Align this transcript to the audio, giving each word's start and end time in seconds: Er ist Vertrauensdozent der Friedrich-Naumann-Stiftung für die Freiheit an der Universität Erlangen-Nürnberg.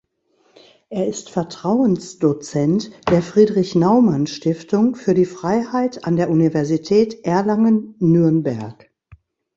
Er 0.89 1.05
ist 1.05 1.29
Vertrauensdozent 1.29 2.89
der 3.11 3.21
Friedrich-Naumann-Stiftung 3.21 4.95
für 4.95 5.13
die 5.13 5.27
Freiheit 5.27 6.05
an 6.05 6.15
der 6.15 6.31
Universität 6.31 7.23
Erlangen-Nürnberg. 7.23 8.89